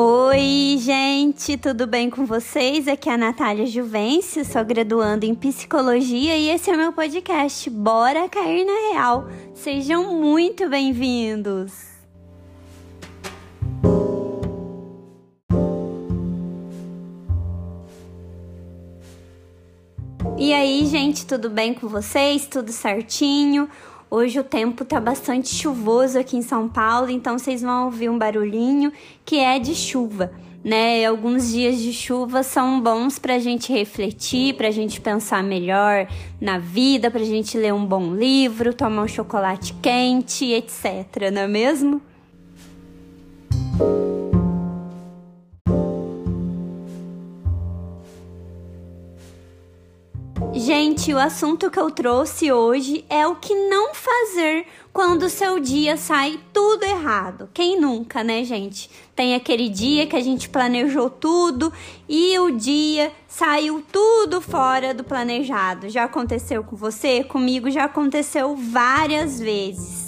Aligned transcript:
Oi, 0.00 0.76
gente, 0.78 1.56
tudo 1.56 1.84
bem 1.84 2.08
com 2.08 2.24
vocês? 2.24 2.86
Aqui 2.86 3.08
é 3.08 3.14
a 3.14 3.18
Natália 3.18 3.66
Juvencio, 3.66 4.44
sou 4.44 4.64
graduando 4.64 5.26
em 5.26 5.34
psicologia 5.34 6.36
e 6.36 6.50
esse 6.50 6.70
é 6.70 6.76
meu 6.76 6.92
podcast 6.92 7.68
Bora 7.68 8.28
Cair 8.28 8.64
na 8.64 8.92
Real. 8.92 9.28
Sejam 9.52 10.14
muito 10.14 10.68
bem-vindos! 10.70 11.72
E 20.38 20.52
aí, 20.52 20.86
gente, 20.86 21.26
tudo 21.26 21.50
bem 21.50 21.74
com 21.74 21.88
vocês? 21.88 22.46
Tudo 22.46 22.70
certinho? 22.70 23.68
Hoje 24.10 24.40
o 24.40 24.44
tempo 24.44 24.86
tá 24.86 24.98
bastante 24.98 25.54
chuvoso 25.54 26.18
aqui 26.18 26.34
em 26.34 26.40
São 26.42 26.66
Paulo, 26.66 27.10
então 27.10 27.38
vocês 27.38 27.60
vão 27.60 27.84
ouvir 27.84 28.08
um 28.08 28.16
barulhinho 28.16 28.90
que 29.22 29.38
é 29.38 29.58
de 29.58 29.74
chuva. 29.74 30.32
Né, 30.64 31.04
alguns 31.04 31.52
dias 31.52 31.78
de 31.78 31.92
chuva 31.92 32.42
são 32.42 32.80
bons 32.80 33.18
para 33.18 33.34
a 33.34 33.38
gente 33.38 33.72
refletir, 33.72 34.54
para 34.54 34.68
a 34.68 34.70
gente 34.72 35.00
pensar 35.00 35.42
melhor 35.42 36.08
na 36.40 36.58
vida, 36.58 37.10
para 37.10 37.20
a 37.20 37.24
gente 37.24 37.56
ler 37.56 37.72
um 37.72 37.86
bom 37.86 38.14
livro, 38.14 38.74
tomar 38.74 39.02
um 39.02 39.08
chocolate 39.08 39.72
quente, 39.74 40.46
etc. 40.46 41.30
Não 41.32 41.42
é 41.42 41.48
mesmo? 41.48 42.02
Gente, 50.80 51.12
o 51.12 51.18
assunto 51.18 51.72
que 51.72 51.80
eu 51.80 51.90
trouxe 51.90 52.52
hoje 52.52 53.04
é 53.10 53.26
o 53.26 53.34
que 53.34 53.52
não 53.52 53.92
fazer 53.92 54.64
quando 54.92 55.24
o 55.24 55.28
seu 55.28 55.58
dia 55.58 55.96
sai 55.96 56.38
tudo 56.52 56.84
errado. 56.84 57.50
Quem 57.52 57.80
nunca, 57.80 58.22
né, 58.22 58.44
gente? 58.44 58.88
Tem 59.12 59.34
aquele 59.34 59.68
dia 59.68 60.06
que 60.06 60.14
a 60.14 60.20
gente 60.20 60.48
planejou 60.48 61.10
tudo 61.10 61.72
e 62.08 62.38
o 62.38 62.52
dia 62.52 63.10
saiu 63.26 63.82
tudo 63.90 64.40
fora 64.40 64.94
do 64.94 65.02
planejado. 65.02 65.88
Já 65.88 66.04
aconteceu 66.04 66.62
com 66.62 66.76
você? 66.76 67.24
Comigo 67.24 67.68
já 67.72 67.86
aconteceu 67.86 68.54
várias 68.54 69.40
vezes. 69.40 70.07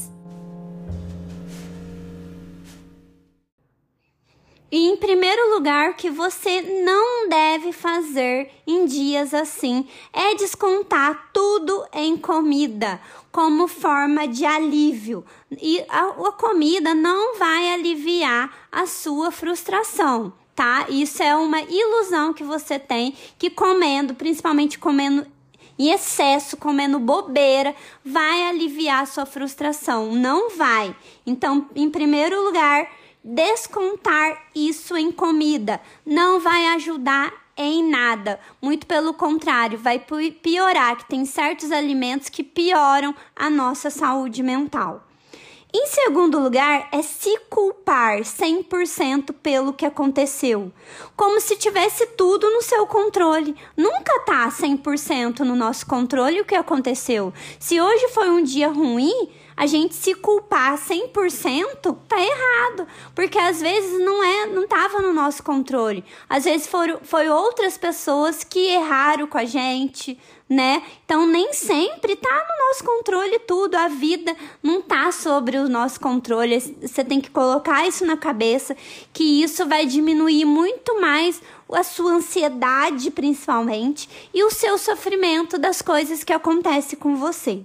E 4.72 4.88
em 4.88 4.96
primeiro 4.96 5.52
lugar, 5.54 5.90
o 5.90 5.94
que 5.94 6.08
você 6.08 6.60
não 6.84 7.28
deve 7.28 7.72
fazer 7.72 8.52
em 8.64 8.84
dias 8.84 9.34
assim 9.34 9.88
é 10.12 10.34
descontar 10.36 11.30
tudo 11.32 11.84
em 11.92 12.16
comida 12.16 13.00
como 13.32 13.66
forma 13.66 14.28
de 14.28 14.44
alívio. 14.44 15.24
E 15.60 15.84
a, 15.88 16.02
a 16.28 16.32
comida 16.32 16.94
não 16.94 17.36
vai 17.36 17.72
aliviar 17.72 18.68
a 18.70 18.86
sua 18.86 19.32
frustração, 19.32 20.32
tá? 20.54 20.86
Isso 20.88 21.20
é 21.20 21.34
uma 21.34 21.60
ilusão 21.62 22.32
que 22.32 22.44
você 22.44 22.78
tem 22.78 23.14
que 23.38 23.50
comendo, 23.50 24.14
principalmente 24.14 24.78
comendo 24.78 25.26
em 25.76 25.90
excesso, 25.90 26.56
comendo 26.58 26.98
bobeira, 26.98 27.74
vai 28.04 28.46
aliviar 28.46 29.02
a 29.02 29.06
sua 29.06 29.24
frustração. 29.24 30.12
Não 30.12 30.50
vai. 30.50 30.94
Então, 31.26 31.66
em 31.74 31.88
primeiro 31.88 32.44
lugar, 32.44 32.86
descontar 33.22 34.48
isso 34.54 34.96
em 34.96 35.12
comida 35.12 35.80
não 36.04 36.40
vai 36.40 36.66
ajudar 36.74 37.32
em 37.56 37.88
nada. 37.88 38.40
Muito 38.60 38.86
pelo 38.86 39.12
contrário, 39.12 39.78
vai 39.78 40.02
piorar, 40.42 40.96
que 40.96 41.08
tem 41.08 41.24
certos 41.24 41.70
alimentos 41.70 42.28
que 42.28 42.42
pioram 42.42 43.14
a 43.36 43.50
nossa 43.50 43.90
saúde 43.90 44.42
mental. 44.42 45.06
Em 45.72 45.86
segundo 45.86 46.40
lugar, 46.40 46.88
é 46.90 47.00
se 47.00 47.38
culpar 47.48 48.22
100% 48.22 49.32
pelo 49.40 49.72
que 49.72 49.86
aconteceu, 49.86 50.72
como 51.16 51.40
se 51.40 51.54
tivesse 51.54 52.06
tudo 52.06 52.50
no 52.50 52.60
seu 52.60 52.88
controle. 52.88 53.54
Nunca 53.76 54.18
tá 54.26 54.48
100% 54.48 55.40
no 55.40 55.54
nosso 55.54 55.86
controle 55.86 56.40
o 56.40 56.44
que 56.44 56.56
aconteceu. 56.56 57.32
Se 57.60 57.80
hoje 57.80 58.08
foi 58.08 58.30
um 58.30 58.42
dia 58.42 58.68
ruim, 58.68 59.28
a 59.60 59.66
gente 59.66 59.94
se 59.94 60.14
culpar 60.14 60.78
100% 60.78 61.94
tá 62.08 62.16
errado, 62.18 62.88
porque 63.14 63.38
às 63.38 63.60
vezes 63.60 64.00
não 64.00 64.24
é, 64.24 64.46
não 64.46 64.66
tava 64.66 65.02
no 65.02 65.12
nosso 65.12 65.42
controle. 65.42 66.02
Às 66.26 66.44
vezes 66.44 66.66
foram 66.66 66.98
foi 67.02 67.28
outras 67.28 67.76
pessoas 67.76 68.42
que 68.42 68.58
erraram 68.58 69.26
com 69.26 69.36
a 69.36 69.44
gente, 69.44 70.18
né? 70.48 70.82
Então 71.04 71.26
nem 71.26 71.52
sempre 71.52 72.16
tá 72.16 72.30
no 72.30 72.68
nosso 72.68 72.82
controle 72.82 73.38
tudo, 73.40 73.74
a 73.74 73.88
vida 73.88 74.34
não 74.62 74.80
tá 74.80 75.12
sobre 75.12 75.58
o 75.58 75.68
nosso 75.68 76.00
controle. 76.00 76.58
Você 76.80 77.04
tem 77.04 77.20
que 77.20 77.28
colocar 77.28 77.86
isso 77.86 78.06
na 78.06 78.16
cabeça 78.16 78.74
que 79.12 79.42
isso 79.42 79.66
vai 79.66 79.84
diminuir 79.84 80.46
muito 80.46 80.98
mais 80.98 81.42
a 81.70 81.82
sua 81.82 82.12
ansiedade, 82.12 83.10
principalmente, 83.10 84.08
e 84.32 84.42
o 84.42 84.50
seu 84.50 84.78
sofrimento 84.78 85.58
das 85.58 85.82
coisas 85.82 86.24
que 86.24 86.32
acontecem 86.32 86.98
com 86.98 87.14
você. 87.14 87.62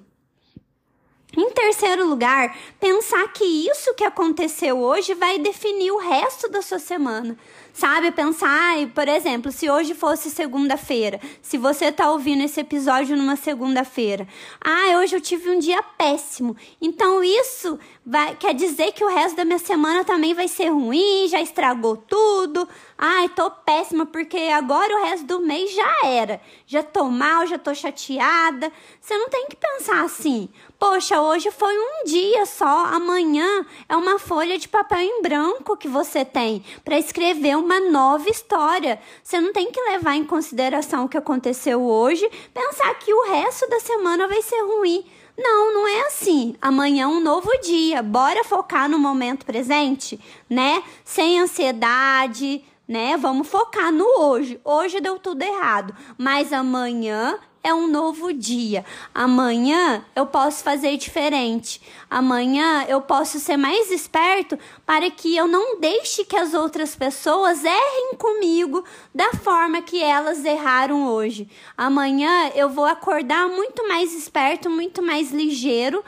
Em 1.37 1.51
terceiro 1.51 2.07
lugar, 2.07 2.57
pensar 2.79 3.27
que 3.33 3.43
isso 3.43 3.93
que 3.93 4.03
aconteceu 4.03 4.79
hoje 4.79 5.13
vai 5.13 5.37
definir 5.37 5.91
o 5.91 5.97
resto 5.97 6.49
da 6.49 6.61
sua 6.61 6.79
semana. 6.79 7.37
Sabe, 7.73 8.09
pensar, 8.11 8.87
por 8.95 9.05
exemplo, 9.05 9.51
se 9.51 9.69
hoje 9.69 9.93
fosse 9.93 10.29
segunda-feira, 10.29 11.19
se 11.41 11.57
você 11.57 11.91
tá 11.91 12.09
ouvindo 12.09 12.41
esse 12.41 12.61
episódio 12.61 13.17
numa 13.17 13.35
segunda-feira, 13.35 14.25
ah, 14.63 14.97
hoje 14.97 15.17
eu 15.17 15.19
tive 15.19 15.49
um 15.49 15.59
dia 15.59 15.83
péssimo. 15.83 16.55
Então 16.81 17.21
isso 17.21 17.77
vai 18.05 18.33
quer 18.37 18.53
dizer 18.53 18.93
que 18.93 19.03
o 19.03 19.09
resto 19.09 19.35
da 19.35 19.43
minha 19.43 19.59
semana 19.59 20.05
também 20.05 20.33
vai 20.33 20.47
ser 20.47 20.69
ruim, 20.69 21.27
já 21.27 21.41
estragou 21.41 21.97
tudo. 21.97 22.65
Ai, 22.97 23.27
tô 23.27 23.51
péssima 23.51 24.05
porque 24.05 24.37
agora 24.37 24.95
o 24.95 25.03
resto 25.03 25.25
do 25.25 25.41
mês 25.41 25.75
já 25.75 25.97
era. 26.05 26.39
Já 26.65 26.81
tô 26.81 27.09
mal, 27.09 27.45
já 27.45 27.57
tô 27.57 27.75
chateada. 27.75 28.71
Você 29.01 29.17
não 29.17 29.27
tem 29.27 29.47
que 29.47 29.57
pensar 29.57 30.01
assim. 30.05 30.47
Poxa, 30.77 31.21
hoje 31.21 31.51
foi 31.51 31.73
um 31.73 32.03
dia 32.05 32.45
só, 32.45 32.85
amanhã 32.87 33.65
é 33.87 33.95
uma 33.95 34.19
folha 34.19 34.57
de 34.57 34.67
papel 34.67 34.99
em 34.99 35.21
branco 35.21 35.77
que 35.77 35.87
você 35.87 36.25
tem 36.25 36.63
para 36.83 36.99
escrever 36.99 37.57
uma 37.57 37.79
nova 37.79 38.29
história. 38.29 38.99
Você 39.23 39.39
não 39.39 39.53
tem 39.53 39.71
que 39.71 39.81
levar 39.81 40.15
em 40.15 40.25
consideração 40.25 41.05
o 41.05 41.09
que 41.09 41.17
aconteceu 41.17 41.81
hoje, 41.81 42.29
pensar 42.53 42.93
que 42.95 43.13
o 43.13 43.25
resto 43.29 43.69
da 43.69 43.79
semana 43.79 44.27
vai 44.27 44.41
ser 44.41 44.61
ruim. 44.63 45.05
Não, 45.37 45.73
não 45.73 45.87
é 45.87 46.07
assim. 46.07 46.55
Amanhã 46.61 47.03
é 47.03 47.07
um 47.07 47.19
novo 47.19 47.49
dia. 47.61 48.01
Bora 48.01 48.43
focar 48.43 48.89
no 48.89 48.97
momento 48.99 49.45
presente, 49.45 50.19
né? 50.49 50.83
Sem 51.03 51.39
ansiedade, 51.39 52.63
né? 52.87 53.17
Vamos 53.17 53.47
focar 53.47 53.91
no 53.91 54.05
hoje. 54.19 54.59
Hoje 54.63 55.01
deu 55.01 55.17
tudo 55.19 55.41
errado, 55.41 55.95
mas 56.17 56.53
amanhã 56.53 57.39
é 57.65 57.73
um 57.73 57.87
novo 57.87 58.31
dia. 58.31 58.85
Amanhã 59.11 60.05
eu 60.15 60.27
posso 60.27 60.63
fazer 60.63 60.95
diferente. 60.97 61.81
Amanhã 62.07 62.85
eu 62.87 63.01
posso 63.01 63.39
ser 63.39 63.57
mais 63.57 63.89
esperto 63.89 64.55
para 64.85 65.09
que 65.09 65.35
eu 65.35 65.47
não 65.47 65.79
deixe 65.79 66.23
que 66.23 66.35
as 66.35 66.53
outras 66.53 66.95
pessoas 66.95 67.65
errem 67.65 68.13
comigo 68.19 68.83
da 69.13 69.31
forma 69.33 69.81
que 69.81 70.01
elas 70.03 70.45
erraram 70.45 71.07
hoje. 71.07 71.49
Amanhã 71.75 72.51
eu 72.53 72.69
vou 72.69 72.85
acordar 72.85 73.47
muito 73.49 73.87
mais 73.87 74.13
esperto, 74.13 74.69
muito 74.69 75.01
mais 75.01 75.31
ligeiro 75.31 76.03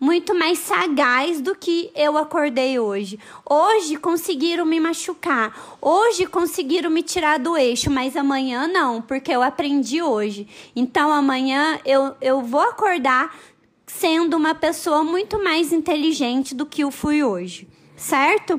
muito 0.00 0.34
mais 0.34 0.58
sagaz 0.58 1.42
do 1.42 1.54
que 1.54 1.90
eu 1.94 2.16
acordei 2.16 2.78
hoje. 2.78 3.18
Hoje 3.48 3.96
conseguiram 3.96 4.64
me 4.64 4.80
machucar, 4.80 5.76
hoje 5.80 6.26
conseguiram 6.26 6.90
me 6.90 7.02
tirar 7.02 7.38
do 7.38 7.54
eixo, 7.54 7.90
mas 7.90 8.16
amanhã 8.16 8.66
não, 8.66 9.02
porque 9.02 9.30
eu 9.30 9.42
aprendi 9.42 10.00
hoje. 10.00 10.48
Então 10.74 11.12
amanhã 11.12 11.78
eu, 11.84 12.16
eu 12.22 12.40
vou 12.40 12.62
acordar 12.62 13.38
sendo 13.86 14.36
uma 14.36 14.54
pessoa 14.54 15.04
muito 15.04 15.42
mais 15.42 15.72
inteligente 15.72 16.54
do 16.54 16.64
que 16.64 16.82
eu 16.82 16.90
fui 16.90 17.22
hoje, 17.22 17.68
certo? 17.96 18.58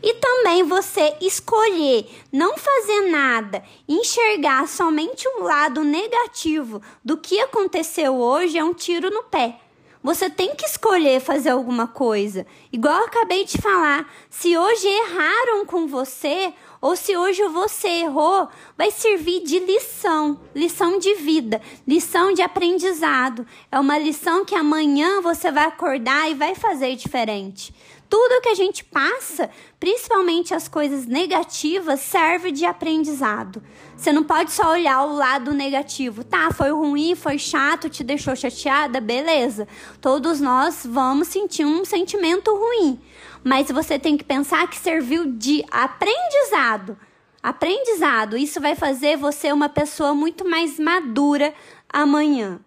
E 0.00 0.14
também 0.14 0.62
você 0.62 1.16
escolher 1.20 2.06
não 2.30 2.56
fazer 2.58 3.10
nada, 3.10 3.64
enxergar 3.88 4.68
somente 4.68 5.26
um 5.26 5.42
lado 5.42 5.82
negativo 5.82 6.82
do 7.02 7.16
que 7.16 7.40
aconteceu 7.40 8.14
hoje 8.14 8.58
é 8.58 8.62
um 8.62 8.74
tiro 8.74 9.10
no 9.10 9.24
pé. 9.24 9.63
Você 10.04 10.28
tem 10.28 10.54
que 10.54 10.66
escolher 10.66 11.18
fazer 11.18 11.48
alguma 11.48 11.86
coisa. 11.86 12.46
Igual 12.70 12.94
eu 12.94 13.06
acabei 13.06 13.42
de 13.42 13.56
falar, 13.56 14.06
se 14.28 14.54
hoje 14.54 14.86
erraram 14.86 15.64
com 15.64 15.86
você, 15.86 16.52
ou 16.78 16.94
se 16.94 17.16
hoje 17.16 17.42
você 17.48 17.88
errou, 17.88 18.46
vai 18.76 18.90
servir 18.90 19.42
de 19.44 19.58
lição, 19.60 20.38
lição 20.54 20.98
de 20.98 21.14
vida, 21.14 21.62
lição 21.88 22.34
de 22.34 22.42
aprendizado. 22.42 23.46
É 23.72 23.80
uma 23.80 23.96
lição 23.96 24.44
que 24.44 24.54
amanhã 24.54 25.22
você 25.22 25.50
vai 25.50 25.64
acordar 25.64 26.30
e 26.30 26.34
vai 26.34 26.54
fazer 26.54 26.94
diferente. 26.96 27.74
Tudo 28.14 28.40
que 28.40 28.48
a 28.48 28.54
gente 28.54 28.84
passa, 28.84 29.50
principalmente 29.80 30.54
as 30.54 30.68
coisas 30.68 31.04
negativas, 31.04 31.98
serve 31.98 32.52
de 32.52 32.64
aprendizado. 32.64 33.60
Você 33.96 34.12
não 34.12 34.22
pode 34.22 34.52
só 34.52 34.70
olhar 34.70 35.02
o 35.04 35.16
lado 35.16 35.52
negativo. 35.52 36.22
Tá, 36.22 36.52
foi 36.52 36.70
ruim, 36.70 37.16
foi 37.16 37.40
chato, 37.40 37.90
te 37.90 38.04
deixou 38.04 38.36
chateada, 38.36 39.00
beleza. 39.00 39.66
Todos 40.00 40.40
nós 40.40 40.86
vamos 40.88 41.26
sentir 41.26 41.64
um 41.64 41.84
sentimento 41.84 42.56
ruim. 42.56 43.00
Mas 43.42 43.68
você 43.72 43.98
tem 43.98 44.16
que 44.16 44.22
pensar 44.22 44.68
que 44.68 44.76
serviu 44.76 45.32
de 45.32 45.64
aprendizado. 45.68 46.96
Aprendizado, 47.42 48.36
isso 48.36 48.60
vai 48.60 48.76
fazer 48.76 49.16
você 49.16 49.50
uma 49.50 49.68
pessoa 49.68 50.14
muito 50.14 50.48
mais 50.48 50.78
madura 50.78 51.52
amanhã, 51.92 52.60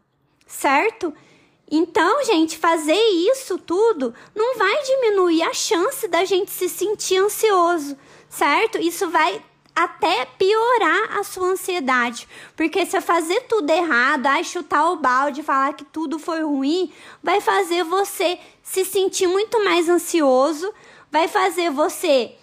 certo? 0.45 1.13
Então, 1.69 2.23
gente, 2.23 2.57
fazer 2.57 2.95
isso 2.95 3.57
tudo 3.57 4.13
não 4.33 4.57
vai 4.57 4.83
diminuir 4.83 5.43
a 5.43 5.53
chance 5.53 6.07
da 6.07 6.23
gente 6.23 6.49
se 6.49 6.69
sentir 6.69 7.17
ansioso, 7.17 7.97
certo? 8.29 8.77
Isso 8.77 9.09
vai 9.09 9.43
até 9.75 10.25
piorar 10.25 11.19
a 11.19 11.23
sua 11.23 11.49
ansiedade. 11.49 12.27
Porque 12.55 12.85
se 12.85 12.97
eu 12.97 13.01
fazer 13.01 13.41
tudo 13.41 13.69
errado, 13.69 14.25
ai, 14.25 14.43
chutar 14.43 14.89
o 14.91 14.95
balde, 14.95 15.43
falar 15.43 15.73
que 15.73 15.83
tudo 15.83 16.17
foi 16.17 16.41
ruim, 16.41 16.91
vai 17.21 17.41
fazer 17.41 17.83
você 17.83 18.39
se 18.63 18.83
sentir 18.85 19.27
muito 19.27 19.63
mais 19.63 19.89
ansioso, 19.89 20.73
vai 21.11 21.27
fazer 21.27 21.69
você 21.69 22.33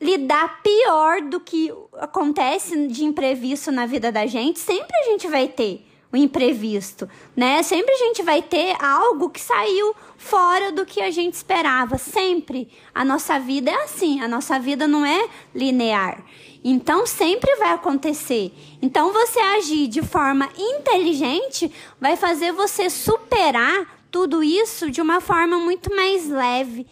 lidar 0.00 0.60
pior 0.62 1.22
do 1.22 1.38
que 1.38 1.72
acontece 1.94 2.88
de 2.88 3.04
imprevisto 3.04 3.70
na 3.70 3.86
vida 3.86 4.10
da 4.10 4.26
gente. 4.26 4.58
Sempre 4.58 4.94
a 4.98 5.04
gente 5.04 5.28
vai 5.28 5.46
ter 5.46 5.86
o 6.12 6.16
imprevisto, 6.16 7.08
né? 7.34 7.62
Sempre 7.62 7.94
a 7.94 7.98
gente 7.98 8.22
vai 8.22 8.42
ter 8.42 8.76
algo 8.82 9.30
que 9.30 9.40
saiu 9.40 9.94
fora 10.18 10.70
do 10.70 10.84
que 10.84 11.00
a 11.00 11.10
gente 11.10 11.34
esperava. 11.34 11.96
Sempre. 11.96 12.68
A 12.94 13.04
nossa 13.04 13.38
vida 13.38 13.70
é 13.70 13.84
assim, 13.84 14.20
a 14.20 14.28
nossa 14.28 14.58
vida 14.58 14.86
não 14.86 15.06
é 15.06 15.28
linear. 15.54 16.22
Então 16.62 17.06
sempre 17.06 17.56
vai 17.56 17.72
acontecer. 17.72 18.52
Então 18.80 19.12
você 19.12 19.40
agir 19.40 19.88
de 19.88 20.02
forma 20.02 20.48
inteligente 20.56 21.72
vai 22.00 22.16
fazer 22.16 22.52
você 22.52 22.90
superar 22.90 24.00
tudo 24.10 24.44
isso 24.44 24.90
de 24.90 25.00
uma 25.00 25.20
forma 25.20 25.58
muito 25.58 25.94
mais 25.96 26.28
leve 26.28 26.86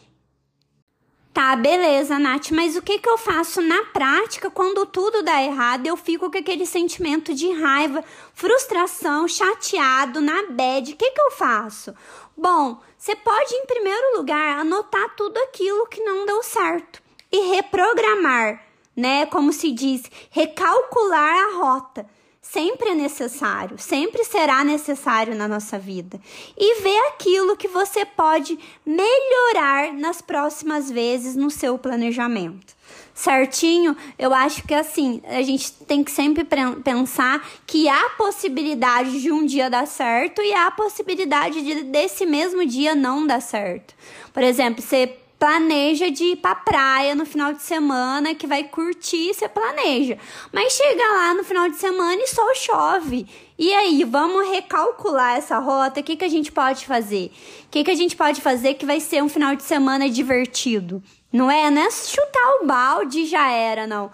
Tá, 1.32 1.54
beleza, 1.54 2.18
Nath, 2.18 2.50
mas 2.50 2.76
o 2.76 2.82
que, 2.82 2.98
que 2.98 3.08
eu 3.08 3.16
faço 3.16 3.60
na 3.60 3.84
prática 3.84 4.50
quando 4.50 4.84
tudo 4.84 5.22
dá 5.22 5.40
errado? 5.40 5.86
Eu 5.86 5.96
fico 5.96 6.28
com 6.28 6.36
aquele 6.36 6.66
sentimento 6.66 7.32
de 7.32 7.52
raiva, 7.52 8.02
frustração, 8.34 9.28
chateado, 9.28 10.20
na 10.20 10.46
bed. 10.50 10.92
O 10.92 10.96
que, 10.96 11.10
que 11.12 11.20
eu 11.20 11.30
faço? 11.30 11.94
Bom, 12.36 12.80
você 12.98 13.14
pode, 13.14 13.54
em 13.54 13.64
primeiro 13.64 14.16
lugar, 14.16 14.58
anotar 14.58 15.14
tudo 15.14 15.38
aquilo 15.38 15.86
que 15.86 16.02
não 16.02 16.26
deu 16.26 16.42
certo 16.42 17.00
e 17.30 17.54
reprogramar, 17.54 18.64
né? 18.96 19.24
Como 19.26 19.52
se 19.52 19.70
diz, 19.70 20.02
recalcular 20.30 21.44
a 21.44 21.56
rota 21.56 22.06
sempre 22.42 22.90
é 22.90 22.94
necessário, 22.94 23.78
sempre 23.78 24.24
será 24.24 24.64
necessário 24.64 25.34
na 25.34 25.46
nossa 25.46 25.78
vida. 25.78 26.20
E 26.56 26.80
ver 26.82 26.98
aquilo 27.08 27.56
que 27.56 27.68
você 27.68 28.04
pode 28.04 28.58
melhorar 28.84 29.92
nas 29.92 30.20
próximas 30.20 30.90
vezes 30.90 31.36
no 31.36 31.50
seu 31.50 31.78
planejamento. 31.78 32.74
Certinho? 33.14 33.94
Eu 34.18 34.32
acho 34.32 34.66
que 34.66 34.72
assim, 34.72 35.20
a 35.26 35.42
gente 35.42 35.72
tem 35.72 36.02
que 36.02 36.10
sempre 36.10 36.46
pensar 36.82 37.46
que 37.66 37.88
há 37.88 38.10
possibilidade 38.16 39.20
de 39.20 39.30
um 39.30 39.44
dia 39.44 39.68
dar 39.68 39.86
certo 39.86 40.40
e 40.40 40.54
há 40.54 40.70
possibilidade 40.70 41.60
de 41.62 41.82
desse 41.84 42.24
mesmo 42.24 42.64
dia 42.64 42.94
não 42.94 43.26
dar 43.26 43.42
certo. 43.42 43.94
Por 44.32 44.42
exemplo, 44.42 44.82
você 44.82 45.19
planeja 45.40 46.10
de 46.10 46.22
ir 46.24 46.36
pra 46.36 46.54
praia 46.54 47.14
no 47.14 47.24
final 47.24 47.54
de 47.54 47.62
semana, 47.62 48.34
que 48.34 48.46
vai 48.46 48.64
curtir, 48.64 49.32
você 49.32 49.48
planeja. 49.48 50.18
Mas 50.52 50.74
chega 50.74 51.02
lá 51.02 51.32
no 51.32 51.42
final 51.42 51.70
de 51.70 51.76
semana 51.76 52.20
e 52.22 52.26
só 52.26 52.54
chove. 52.54 53.26
E 53.58 53.72
aí, 53.72 54.04
vamos 54.04 54.46
recalcular 54.50 55.38
essa 55.38 55.58
rota? 55.58 56.00
O 56.00 56.02
que, 56.02 56.16
que 56.16 56.24
a 56.24 56.28
gente 56.28 56.52
pode 56.52 56.84
fazer? 56.84 57.32
O 57.64 57.70
que, 57.70 57.82
que 57.82 57.90
a 57.90 57.94
gente 57.94 58.14
pode 58.14 58.42
fazer 58.42 58.74
que 58.74 58.84
vai 58.84 59.00
ser 59.00 59.22
um 59.22 59.30
final 59.30 59.56
de 59.56 59.62
semana 59.62 60.10
divertido? 60.10 61.02
Não 61.32 61.50
é? 61.50 61.70
Não 61.70 61.80
é 61.80 61.90
chutar 61.90 62.58
o 62.60 62.66
balde 62.66 63.24
já 63.24 63.50
era, 63.50 63.86
não. 63.86 64.10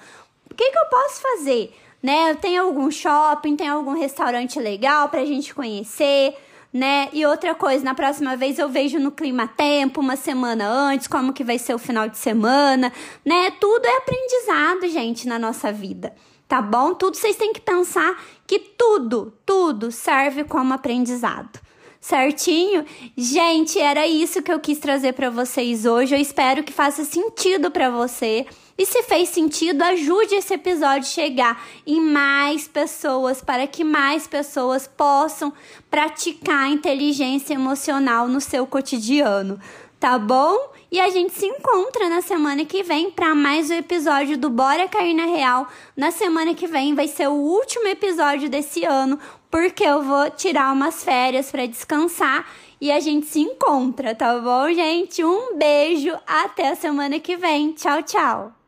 O 0.49 0.55
que, 0.55 0.70
que 0.70 0.78
eu 0.78 0.87
posso 0.87 1.20
fazer? 1.20 1.75
Né? 2.00 2.37
Tem 2.37 2.56
algum 2.56 2.88
shopping, 2.88 3.56
tem 3.56 3.67
algum 3.69 3.99
restaurante 3.99 4.61
legal 4.61 5.08
pra 5.08 5.25
gente 5.25 5.52
conhecer? 5.52 6.37
Né? 6.72 7.08
E 7.12 7.24
outra 7.24 7.54
coisa, 7.54 7.84
na 7.84 7.94
próxima 7.94 8.36
vez 8.36 8.58
eu 8.58 8.68
vejo 8.68 8.98
no 8.98 9.10
clima 9.10 9.46
tempo, 9.46 10.00
uma 10.00 10.16
semana 10.16 10.66
antes, 10.66 11.06
como 11.06 11.32
que 11.32 11.44
vai 11.44 11.58
ser 11.58 11.74
o 11.74 11.78
final 11.78 12.08
de 12.08 12.18
semana, 12.18 12.92
né? 13.24 13.50
Tudo 13.60 13.86
é 13.86 13.96
aprendizado, 13.96 14.88
gente, 14.88 15.26
na 15.26 15.38
nossa 15.38 15.72
vida. 15.72 16.14
Tá 16.48 16.62
bom? 16.62 16.94
Tudo 16.94 17.16
vocês 17.16 17.36
têm 17.36 17.52
que 17.52 17.60
pensar 17.60 18.22
que 18.46 18.58
tudo, 18.58 19.32
tudo 19.44 19.90
serve 19.90 20.44
como 20.44 20.72
aprendizado. 20.72 21.65
Certinho? 22.00 22.84
Gente, 23.16 23.78
era 23.78 24.06
isso 24.06 24.43
que 24.43 24.52
eu 24.52 24.60
quis 24.60 24.78
trazer 24.78 25.12
para 25.12 25.31
vocês 25.31 25.87
hoje. 25.87 26.14
Eu 26.14 26.20
espero 26.20 26.62
que 26.62 26.72
faça 26.72 27.04
sentido 27.04 27.70
para 27.70 27.90
você. 27.90 28.46
E 28.78 28.84
se 28.84 29.02
fez 29.04 29.31
sentido, 29.31 29.82
ajude 29.82 30.34
esse 30.34 30.52
episódio 30.52 31.00
a 31.00 31.02
chegar 31.02 31.64
em 31.87 31.98
mais 31.98 32.69
pessoas 32.69 33.40
para 33.40 33.66
que 33.66 33.82
mais 33.82 34.26
pessoas 34.26 34.87
possam 34.87 35.50
praticar 35.90 36.70
inteligência 36.70 37.54
emocional 37.54 38.28
no 38.28 38.40
seu 38.40 38.66
cotidiano, 38.66 39.58
tá 39.98 40.19
bom? 40.19 40.72
E 40.90 41.00
a 41.00 41.08
gente 41.10 41.34
se 41.34 41.46
encontra 41.46 42.08
na 42.08 42.20
semana 42.22 42.64
que 42.64 42.82
vem 42.82 43.10
para 43.10 43.34
mais 43.34 43.70
um 43.70 43.75
episódio 43.75 44.38
do 44.38 44.48
Bora 44.48 44.88
Cair 44.88 45.14
na 45.14 45.25
Real. 45.25 45.66
Na 45.96 46.10
semana 46.10 46.54
que 46.54 46.66
vem 46.66 46.94
vai 46.94 47.08
ser 47.08 47.28
o 47.28 47.34
último 47.34 47.87
episódio 47.88 48.48
desse 48.48 48.84
ano, 48.84 49.19
porque 49.50 49.84
eu 49.84 50.02
vou 50.02 50.31
tirar 50.31 50.72
umas 50.72 51.02
férias 51.02 51.50
para 51.50 51.66
descansar 51.66 52.46
e 52.81 52.93
a 52.93 53.00
gente 53.00 53.26
se 53.26 53.40
encontra, 53.40 54.14
tá 54.14 54.38
bom, 54.38 54.72
gente? 54.72 55.25
Um 55.25 55.56
beijo, 55.56 56.12
até 56.26 56.69
a 56.69 56.76
semana 56.76 57.19
que 57.19 57.37
vem. 57.37 57.72
Tchau, 57.72 58.02
tchau. 58.02 58.65